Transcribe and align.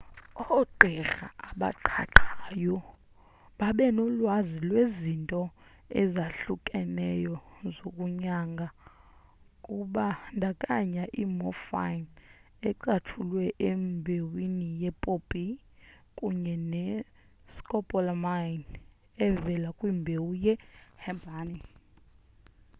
ogqirha 0.59 1.27
abaqhaqhayo 1.49 2.77
babenolwazi 3.59 4.57
lwezinto 4.69 5.41
ezahlukeneyo 6.01 7.35
zokunyanga 7.75 8.67
kubandakanya 9.65 11.03
i-morphine 11.23 12.07
ecatshulwe 12.69 13.43
embewini 13.69 14.67
ye-poppy 14.81 15.45
kunye 16.17 16.55
ne-scopolamine 16.71 18.75
evela 19.27 19.69
kwimbewu 19.77 20.31
ye-herbane 20.45 21.61